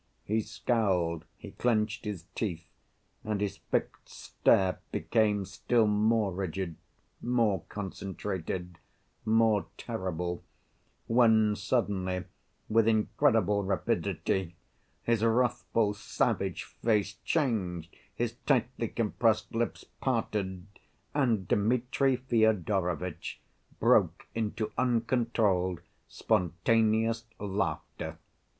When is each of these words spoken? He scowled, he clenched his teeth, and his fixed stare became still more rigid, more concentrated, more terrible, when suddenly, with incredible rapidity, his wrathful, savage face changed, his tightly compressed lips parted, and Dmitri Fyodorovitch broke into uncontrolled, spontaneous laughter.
He 0.23 0.41
scowled, 0.41 1.25
he 1.37 1.51
clenched 1.51 2.05
his 2.05 2.23
teeth, 2.33 2.65
and 3.23 3.39
his 3.39 3.57
fixed 3.57 4.09
stare 4.09 4.79
became 4.91 5.45
still 5.45 5.85
more 5.85 6.31
rigid, 6.31 6.75
more 7.21 7.65
concentrated, 7.69 8.79
more 9.25 9.67
terrible, 9.77 10.43
when 11.05 11.55
suddenly, 11.55 12.23
with 12.67 12.87
incredible 12.87 13.63
rapidity, 13.63 14.55
his 15.03 15.23
wrathful, 15.23 15.93
savage 15.93 16.63
face 16.63 17.17
changed, 17.23 17.95
his 18.15 18.33
tightly 18.47 18.87
compressed 18.87 19.53
lips 19.53 19.83
parted, 19.99 20.65
and 21.13 21.47
Dmitri 21.47 22.15
Fyodorovitch 22.15 23.39
broke 23.79 24.25
into 24.33 24.71
uncontrolled, 24.79 25.81
spontaneous 26.07 27.25
laughter. 27.37 28.17